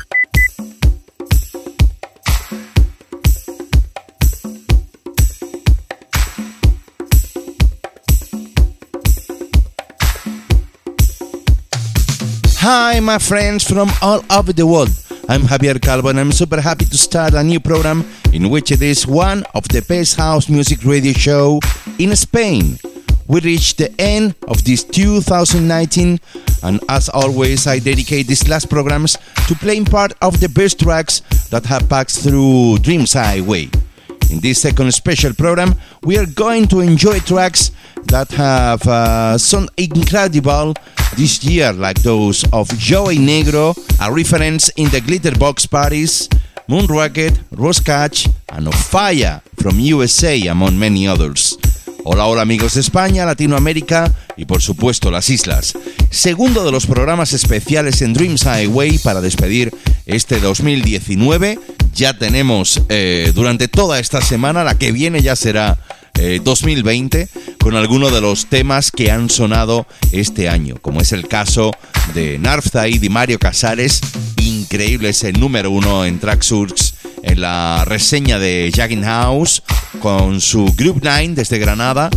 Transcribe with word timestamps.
Hi, 12.63 12.99
my 12.99 13.17
friends 13.17 13.67
from 13.67 13.89
all 14.03 14.23
over 14.29 14.53
the 14.53 14.67
world. 14.67 14.91
I'm 15.27 15.41
Javier 15.41 15.81
Calvo 15.81 16.09
and 16.09 16.19
I'm 16.19 16.31
super 16.31 16.61
happy 16.61 16.85
to 16.85 16.95
start 16.95 17.33
a 17.33 17.43
new 17.43 17.59
program 17.59 18.07
in 18.33 18.51
which 18.51 18.71
it 18.71 18.83
is 18.83 19.07
one 19.07 19.43
of 19.55 19.67
the 19.69 19.81
best 19.81 20.15
house 20.15 20.47
music 20.47 20.85
radio 20.85 21.11
show 21.11 21.59
in 21.97 22.15
Spain. 22.15 22.77
We 23.27 23.39
reached 23.39 23.79
the 23.79 23.91
end 23.99 24.35
of 24.47 24.63
this 24.63 24.83
2019 24.83 26.19
and 26.61 26.79
as 26.87 27.09
always 27.09 27.65
I 27.65 27.79
dedicate 27.79 28.27
these 28.27 28.47
last 28.47 28.69
programs 28.69 29.17
to 29.47 29.55
playing 29.55 29.85
part 29.85 30.13
of 30.21 30.39
the 30.39 30.47
best 30.47 30.81
tracks 30.81 31.21
that 31.49 31.65
have 31.65 31.89
passed 31.89 32.21
through 32.21 32.77
Dreams 32.83 33.13
Highway. 33.13 33.71
In 34.29 34.39
this 34.39 34.61
second 34.61 34.91
special 34.93 35.33
program, 35.33 35.73
we 36.03 36.15
are 36.15 36.27
going 36.27 36.67
to 36.67 36.81
enjoy 36.81 37.17
tracks 37.21 37.71
that 38.03 38.29
have 38.29 38.87
uh, 38.87 39.39
some 39.39 39.67
incredible 39.77 40.75
this 41.15 41.43
year, 41.43 41.73
like 41.73 42.01
those 42.01 42.45
of 42.51 42.67
Joey 42.77 43.17
Negro, 43.17 43.75
a 43.99 44.11
reference 44.11 44.69
in 44.75 44.89
the 44.89 45.01
Glitterbox 45.01 45.69
parties, 45.69 46.27
Moon 46.67 46.87
Rocket, 46.87 47.33
Roscatch, 47.51 48.27
and 48.49 48.67
Ofaya 48.67 49.41
from 49.61 49.79
USA, 49.79 50.47
among 50.47 50.77
many 50.77 51.07
others. 51.07 51.57
Hola, 52.03 52.25
hola 52.25 52.41
amigos 52.41 52.73
de 52.73 52.81
España, 52.81 53.25
Latinoamérica 53.25 54.11
y 54.35 54.45
por 54.45 54.61
supuesto 54.61 55.11
las 55.11 55.29
islas. 55.29 55.73
Segundo 56.09 56.63
de 56.63 56.71
los 56.71 56.87
programas 56.87 57.33
especiales 57.33 58.01
en 58.01 58.13
Dreams 58.13 58.43
Highway 58.43 58.97
para 58.97 59.21
despedir 59.21 59.71
este 60.07 60.39
2019. 60.39 61.59
Ya 61.93 62.17
tenemos 62.17 62.81
eh, 62.89 63.31
durante 63.35 63.67
toda 63.67 63.99
esta 63.99 64.21
semana, 64.21 64.63
la 64.63 64.79
que 64.79 64.91
viene 64.91 65.21
ya 65.21 65.35
será 65.35 65.77
eh, 66.15 66.39
2020, 66.43 67.27
con 67.59 67.75
algunos 67.75 68.11
de 68.11 68.21
los 68.21 68.47
temas 68.47 68.91
que 68.91 69.11
han 69.11 69.29
sonado 69.29 69.87
este 70.11 70.49
año, 70.49 70.75
como 70.81 71.01
es 71.01 71.11
el 71.11 71.27
caso 71.27 71.71
de 72.13 72.37
Narf 72.39 72.69
Zaid 72.71 73.01
y 73.01 73.09
Mario 73.09 73.39
Casares, 73.39 74.01
increíble 74.37 75.09
ese 75.09 75.33
número 75.33 75.71
uno 75.71 76.05
en 76.05 76.19
Tracksurks 76.19 76.95
en 77.23 77.41
la 77.41 77.83
reseña 77.85 78.39
de 78.39 78.71
Jagging 78.73 79.03
House 79.03 79.63
con 79.99 80.41
su 80.41 80.73
Group 80.75 81.01
9 81.03 81.29
desde 81.29 81.59
Granada. 81.59 82.09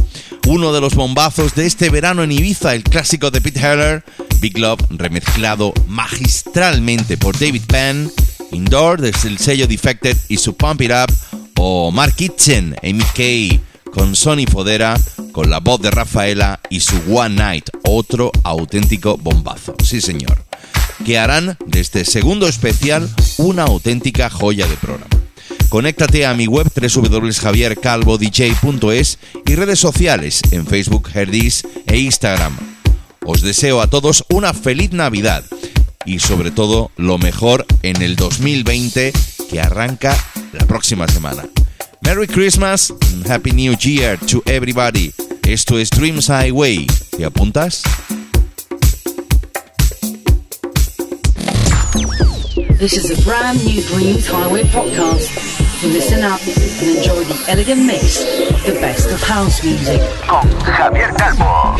Uno 0.46 0.72
de 0.72 0.80
los 0.80 0.94
bombazos 0.94 1.54
de 1.54 1.66
este 1.66 1.88
verano 1.88 2.22
en 2.22 2.32
Ibiza, 2.32 2.74
el 2.74 2.82
clásico 2.82 3.30
de 3.30 3.40
Pete 3.40 3.60
Heller, 3.60 4.04
Big 4.40 4.58
Love, 4.58 4.80
remezclado 4.90 5.72
magistralmente 5.86 7.16
por 7.16 7.38
David 7.38 7.62
Penn, 7.66 8.10
Indoor 8.52 9.00
desde 9.00 9.28
el 9.28 9.38
sello 9.38 9.66
Defected 9.66 10.16
y 10.28 10.36
su 10.36 10.54
Pump 10.54 10.82
It 10.82 10.90
Up, 10.90 11.14
o 11.56 11.90
Mark 11.90 12.14
Kitchen, 12.14 12.76
Kay, 13.14 13.60
con 13.94 14.16
Sonny 14.16 14.46
Fodera, 14.46 14.98
con 15.32 15.48
la 15.48 15.60
voz 15.60 15.80
de 15.80 15.90
Rafaela 15.90 16.60
y 16.68 16.80
su 16.80 16.96
One 17.08 17.36
Night, 17.36 17.70
otro 17.84 18.32
auténtico 18.42 19.16
bombazo. 19.16 19.74
Sí, 19.82 20.00
señor 20.00 20.44
que 21.04 21.18
harán 21.18 21.58
de 21.66 21.80
este 21.80 22.04
segundo 22.04 22.46
especial 22.46 23.10
una 23.38 23.64
auténtica 23.64 24.30
joya 24.30 24.64
de 24.66 24.76
programa. 24.76 25.10
Conéctate 25.68 26.24
a 26.26 26.34
mi 26.34 26.46
web 26.46 26.70
www.javiercalvodj.es 26.74 29.18
y 29.46 29.54
redes 29.54 29.78
sociales 29.78 30.42
en 30.50 30.66
Facebook, 30.66 31.10
Herdis 31.12 31.66
e 31.86 31.98
Instagram. 31.98 32.56
Os 33.24 33.42
deseo 33.42 33.80
a 33.80 33.86
todos 33.88 34.24
una 34.30 34.54
feliz 34.54 34.92
Navidad 34.92 35.44
y 36.06 36.20
sobre 36.20 36.50
todo 36.50 36.90
lo 36.96 37.18
mejor 37.18 37.66
en 37.82 38.00
el 38.02 38.16
2020 38.16 39.12
que 39.50 39.60
arranca 39.60 40.16
la 40.52 40.64
próxima 40.66 41.06
semana. 41.08 41.44
Merry 42.04 42.26
Christmas 42.26 42.90
and 42.90 43.26
Happy 43.26 43.50
New 43.50 43.74
Year 43.80 44.16
to 44.28 44.42
everybody. 44.46 45.12
Esto 45.46 45.78
es 45.78 45.88
Dreams 45.90 46.28
Highway. 46.28 46.86
¿Te 47.16 47.24
apuntas? 47.24 47.82
This 52.78 52.92
is 52.92 53.10
a 53.10 53.22
brand 53.24 53.64
new 53.64 53.82
Dreams 53.82 54.26
Highway 54.26 54.64
podcast. 54.64 55.28
So 55.80 55.88
listen 55.88 56.22
up 56.22 56.40
and 56.40 56.96
enjoy 56.96 57.24
the 57.24 57.44
elegant 57.48 57.84
mix 57.86 58.20
of 58.20 58.64
the 58.66 58.78
best 58.80 59.10
of 59.10 59.22
house 59.22 59.64
music. 59.64 60.00
Con 60.26 60.46
Javier 60.60 61.16
Calvo. 61.16 61.78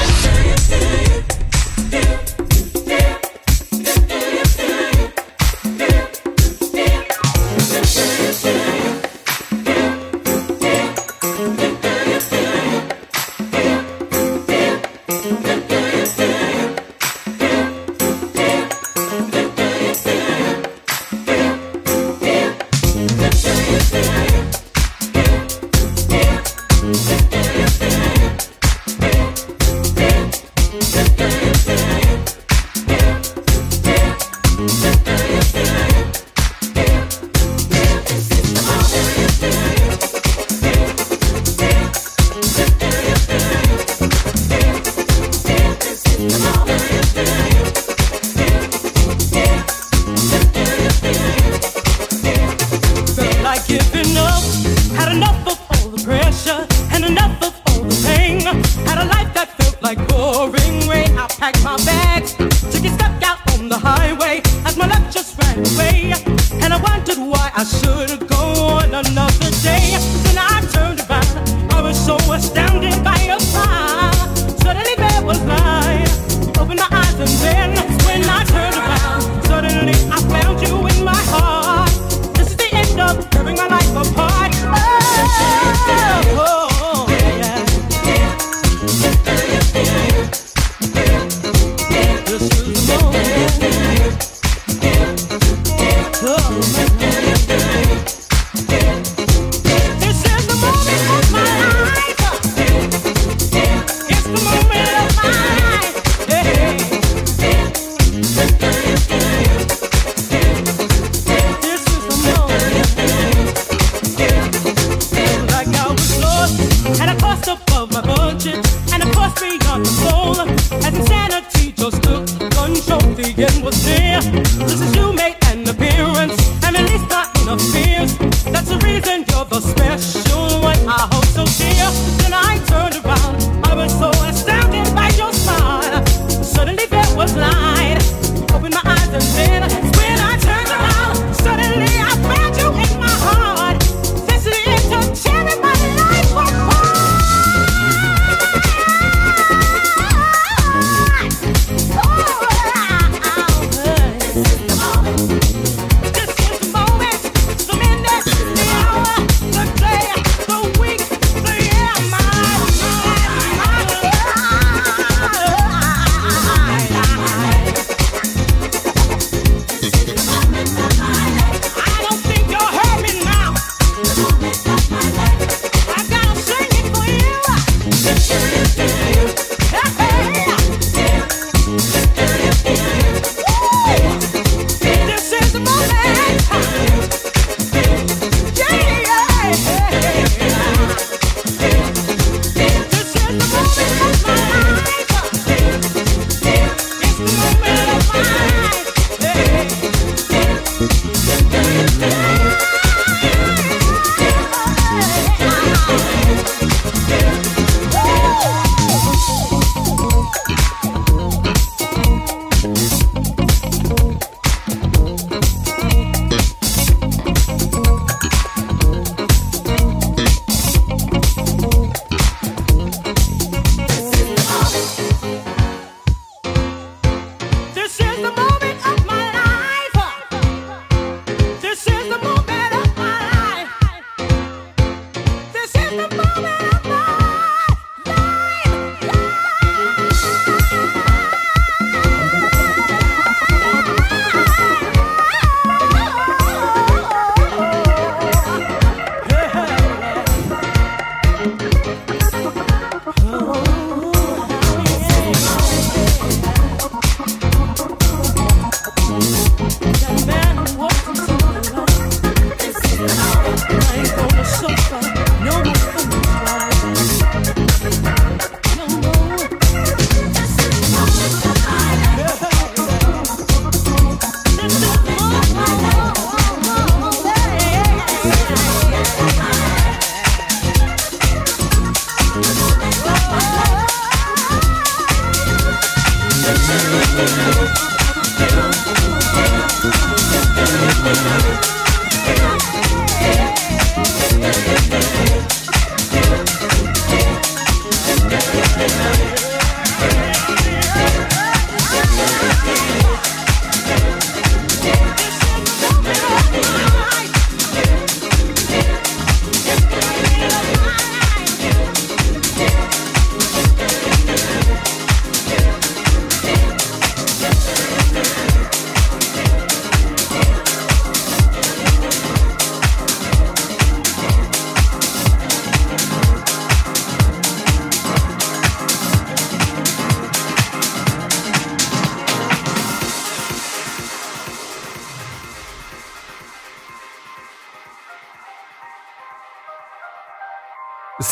heart 119.75 119.87
and 119.87 119.87
soul. 119.87 120.41
As 120.85 120.95
insanity 120.95 121.73
just 121.73 122.03
took 122.03 122.27
control, 122.53 123.15
the 123.15 123.35
end 123.37 123.65
was 123.65 123.87
near. 123.87 124.84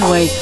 highway 0.00 0.41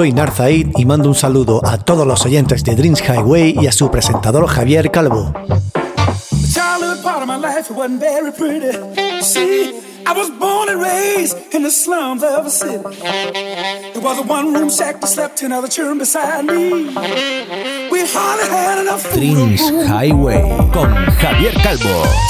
Soy 0.00 0.12
Narzaid 0.14 0.68
y 0.78 0.86
mando 0.86 1.10
un 1.10 1.14
saludo 1.14 1.60
a 1.62 1.76
todos 1.76 2.06
los 2.06 2.24
oyentes 2.24 2.64
de 2.64 2.74
Dreams 2.74 3.02
Highway 3.02 3.54
y 3.60 3.66
a 3.66 3.72
su 3.72 3.90
presentador 3.90 4.46
Javier 4.46 4.90
Calvo. 4.90 5.30
I 10.06 10.12
was 10.12 10.30
born 10.40 10.70
and 10.70 10.80
raised 10.80 11.36
in 11.54 11.62
the 11.62 11.70
slums 11.70 12.22
of 12.22 12.46
a 12.46 12.50
city. 12.50 12.82
There 13.92 14.02
was 14.02 14.18
a 14.18 14.22
one 14.22 14.54
room 14.54 14.70
shack 14.70 15.00
that 15.02 15.08
slept 15.08 15.42
in 15.42 15.52
other 15.52 15.68
children 15.68 15.98
beside 15.98 16.46
me. 16.46 16.88
We 17.92 18.00
hardly 18.06 18.48
had 18.48 18.80
enough 18.80 19.02
food. 19.02 19.20
Dreams 19.20 19.60
Highway 19.86 20.42
con 20.72 20.90
Javier 21.20 21.52
Calvo. 21.62 22.29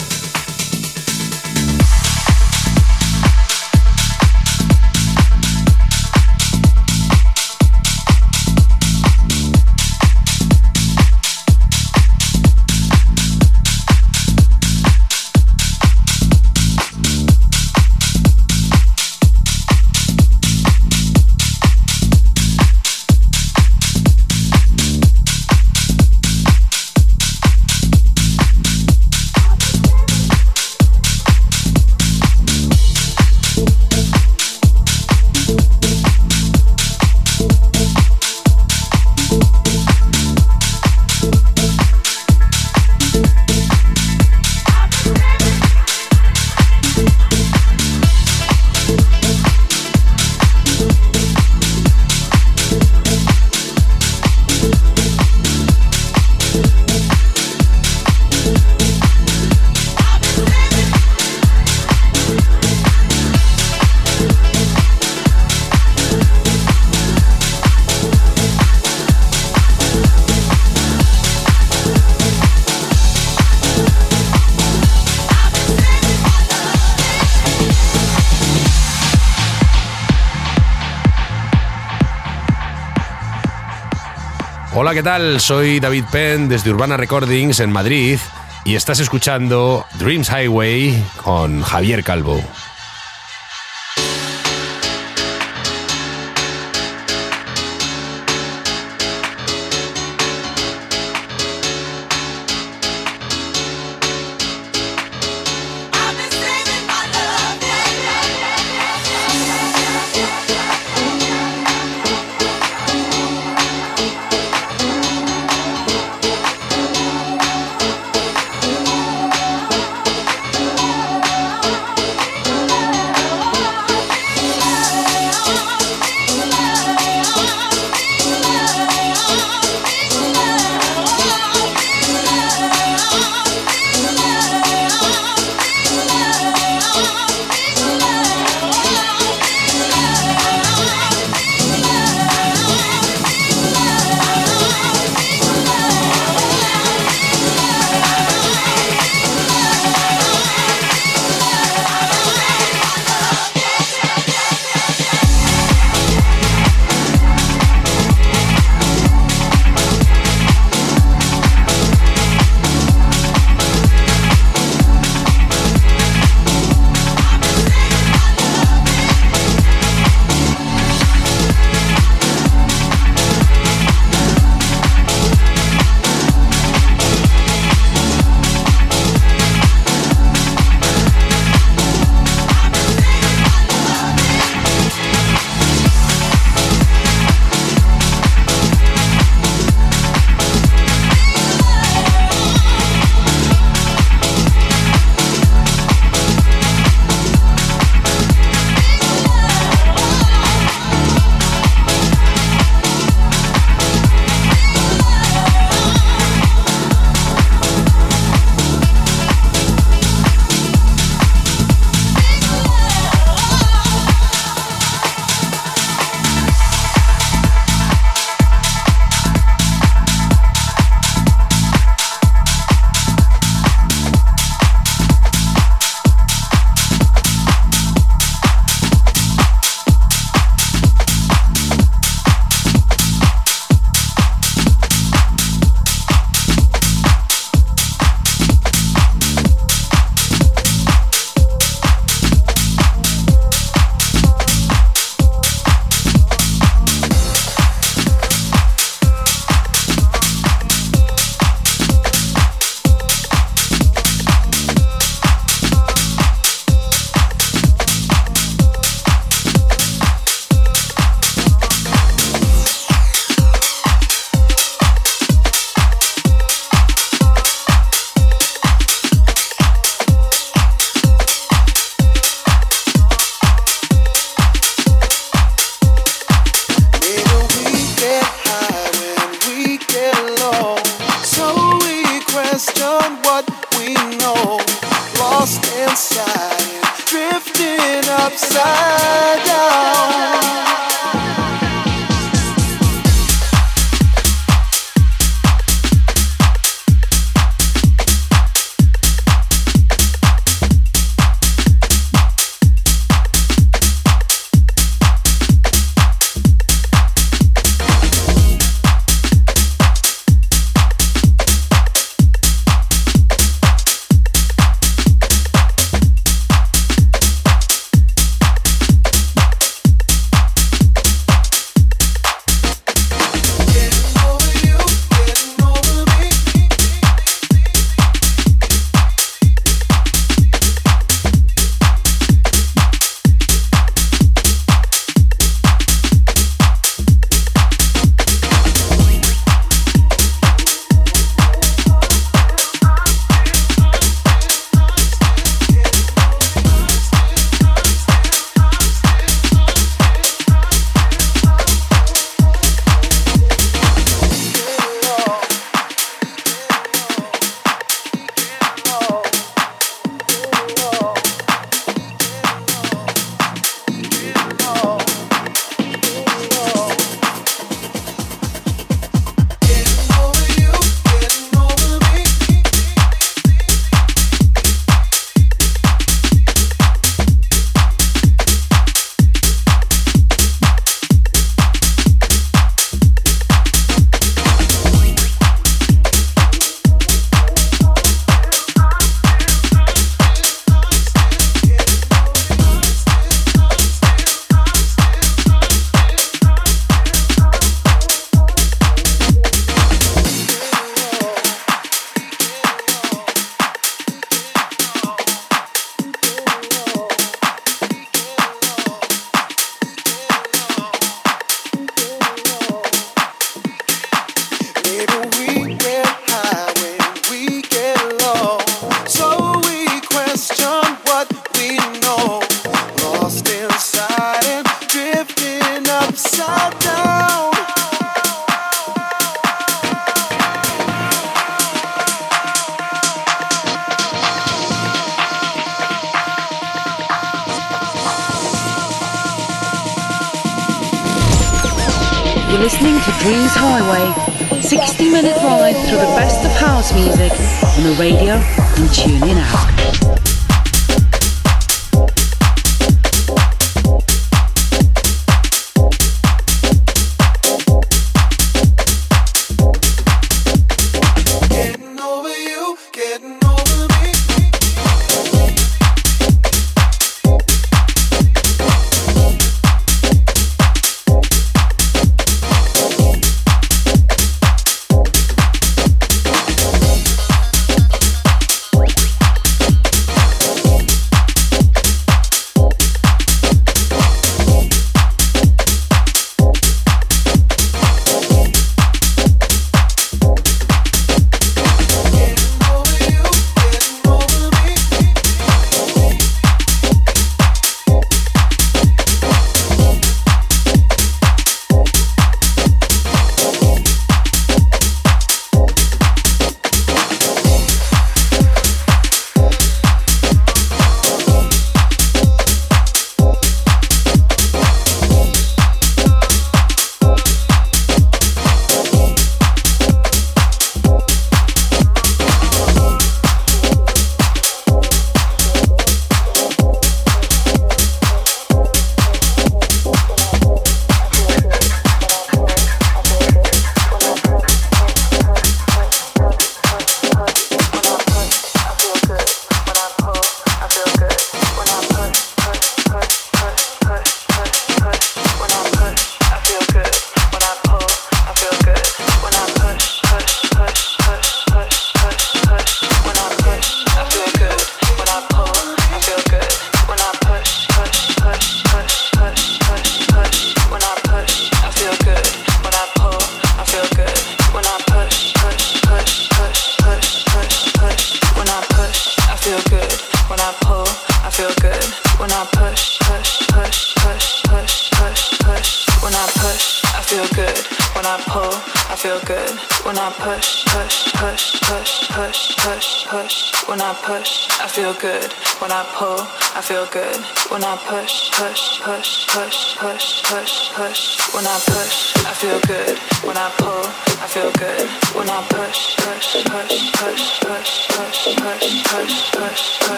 Hola, 84.83 84.95
¿qué 84.95 85.03
tal? 85.03 85.39
Soy 85.39 85.79
David 85.79 86.05
Penn 86.11 86.49
desde 86.49 86.71
Urbana 86.71 86.97
Recordings 86.97 87.59
en 87.59 87.71
Madrid 87.71 88.17
y 88.65 88.73
estás 88.73 88.99
escuchando 88.99 89.85
Dreams 89.99 90.27
Highway 90.31 91.05
con 91.21 91.61
Javier 91.61 92.03
Calvo. 92.03 92.43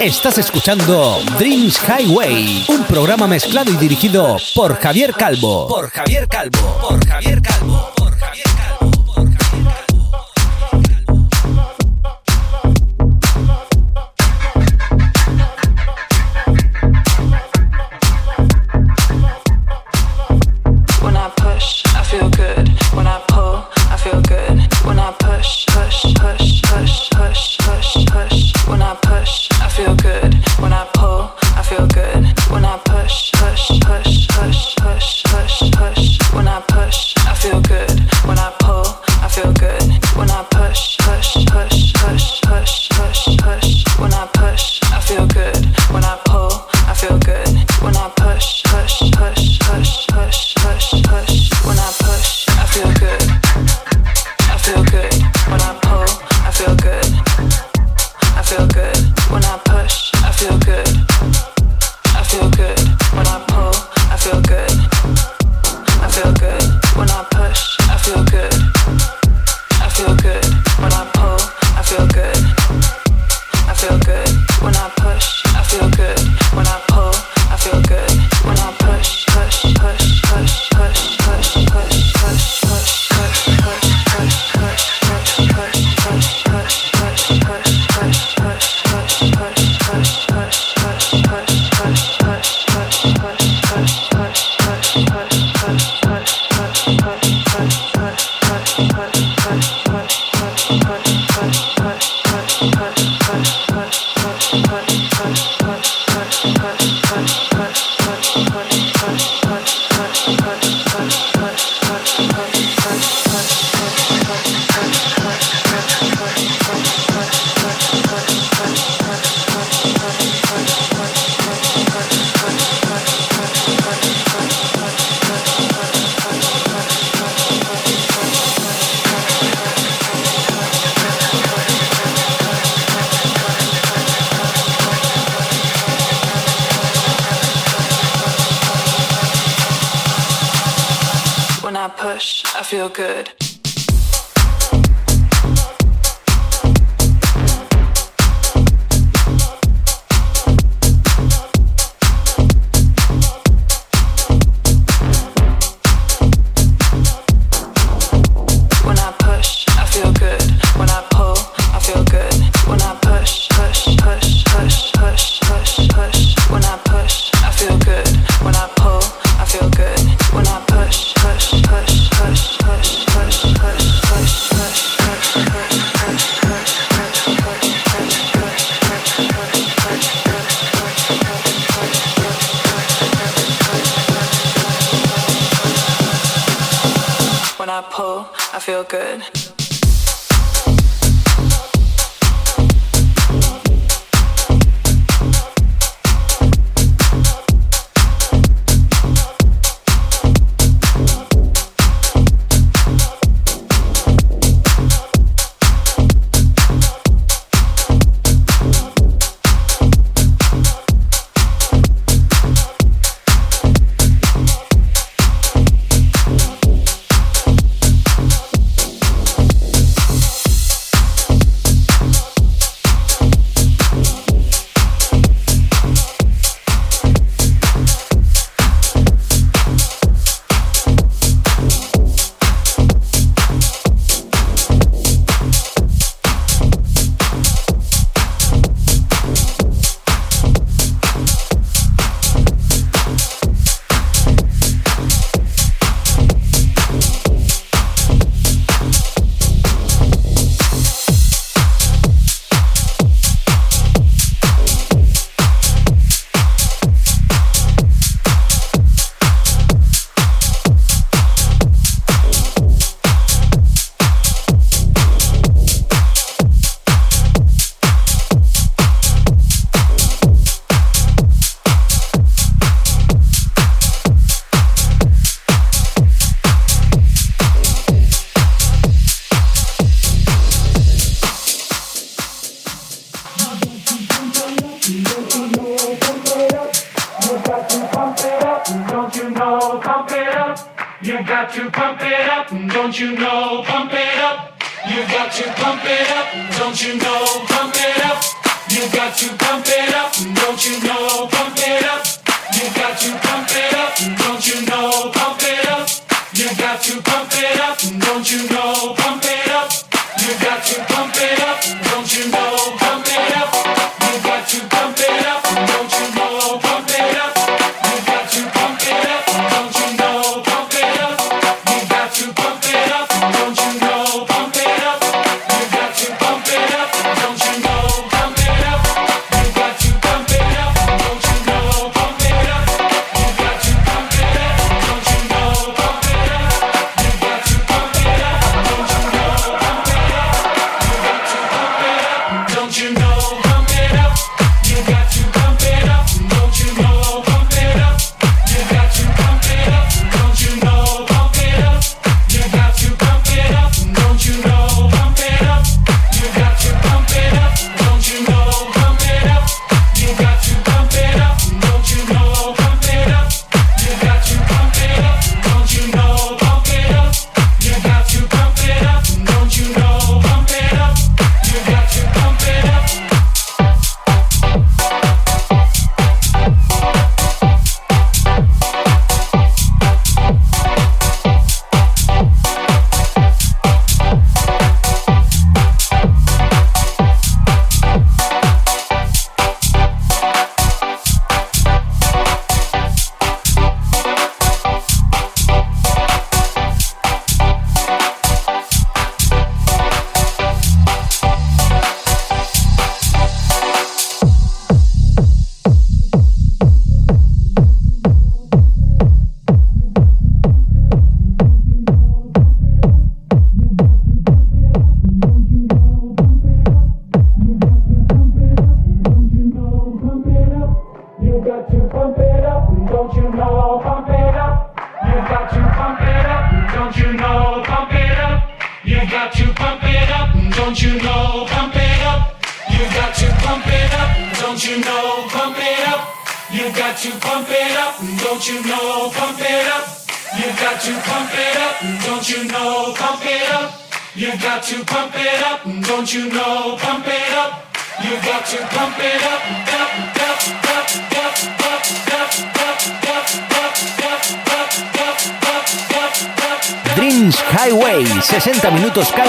Estás 0.00 0.38
escuchando 0.38 1.20
Dreams 1.38 1.78
Highway, 1.86 2.64
un 2.68 2.84
programa 2.84 3.28
mezclado 3.28 3.70
y 3.70 3.76
dirigido 3.76 4.36
por 4.56 4.80
Javier 4.80 5.12
Calvo. 5.14 5.68
Por 5.68 5.90
Javier 5.90 6.26
Calvo. 6.26 6.78
Por 6.80 7.06
Javier 7.06 7.40
Calvo. 7.40 7.87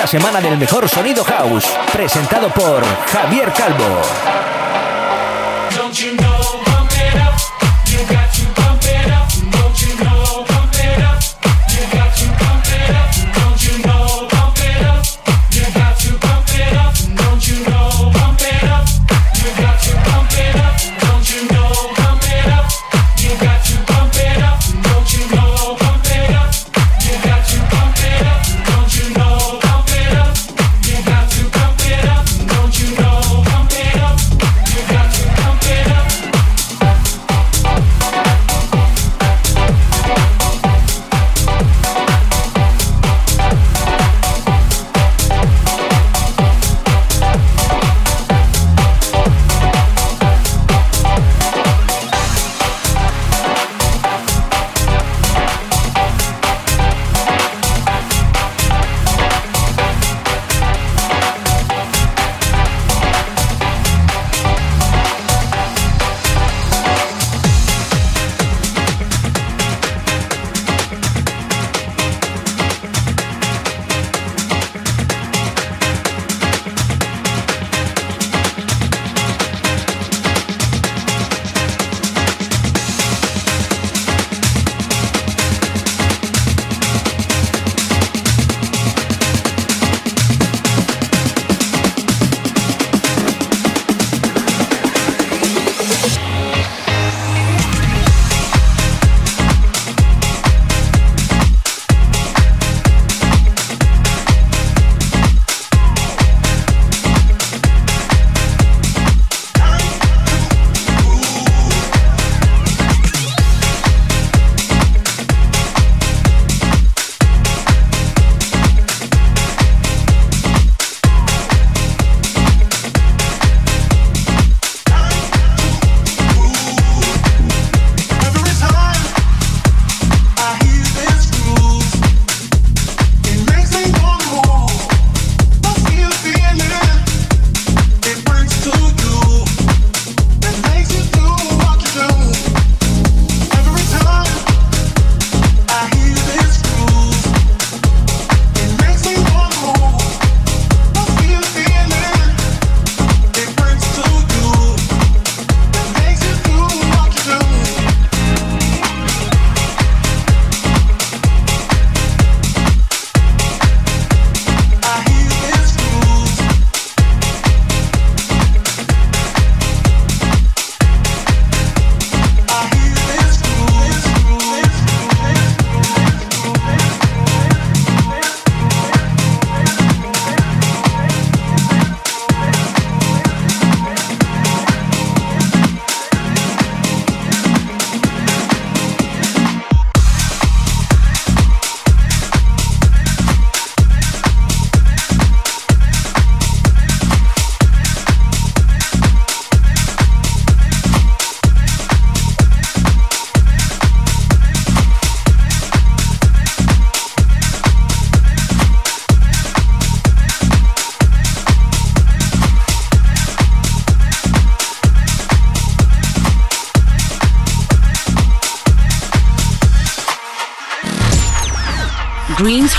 semana 0.10 0.42
del 0.42 0.58
mejor 0.58 0.90
sonido 0.90 1.24
house, 1.24 1.72
presentado 1.94 2.50
por 2.50 2.84
Javier 2.84 3.54
Calvo. 3.54 4.02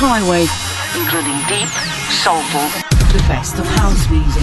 highway, 0.03 0.47
including 0.97 1.37
deep, 1.47 1.69
soulful, 2.09 2.65
the 3.13 3.23
best 3.29 3.59
of 3.59 3.67
house 3.67 4.09
music. 4.09 4.43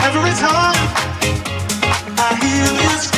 every 0.00 0.30
time 0.40 1.07
I 2.30 2.34
give 2.40 2.78
is 2.92 3.17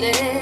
today. 0.00 0.35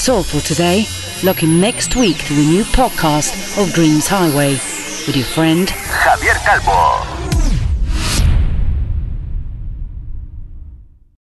That's 0.00 0.08
all 0.08 0.22
for 0.22 0.40
today. 0.40 0.86
Looking 1.22 1.60
next 1.60 1.94
week 1.94 2.16
to 2.24 2.32
a 2.32 2.38
new 2.38 2.64
podcast 2.64 3.62
of 3.62 3.74
Dreams 3.74 4.06
Highway 4.06 4.52
with 5.06 5.14
your 5.14 5.26
friend 5.26 5.68
Javier 5.68 6.42
Calvo. 6.42 7.09